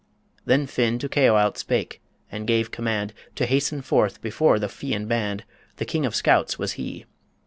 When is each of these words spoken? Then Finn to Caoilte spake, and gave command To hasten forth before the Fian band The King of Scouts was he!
Then 0.45 0.65
Finn 0.65 0.97
to 0.97 1.07
Caoilte 1.07 1.59
spake, 1.59 2.01
and 2.31 2.47
gave 2.47 2.71
command 2.71 3.13
To 3.35 3.45
hasten 3.45 3.83
forth 3.83 4.19
before 4.19 4.57
the 4.57 4.67
Fian 4.67 5.05
band 5.05 5.43
The 5.75 5.85
King 5.85 6.07
of 6.07 6.15
Scouts 6.15 6.57
was 6.57 6.71
he! 6.71 7.05